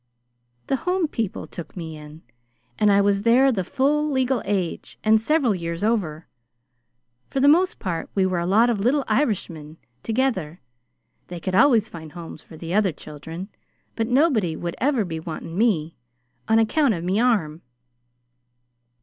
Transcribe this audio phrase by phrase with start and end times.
[0.65, 2.23] "The Home people took me in,
[2.79, 6.27] and I was there the full legal age and several years over.
[7.29, 10.59] For the most part we were a lot of little Irishmen together.
[11.27, 13.49] They could always find homes for the other children,
[13.95, 15.95] but nobody would ever be wanting me
[16.49, 17.61] on account of me arm."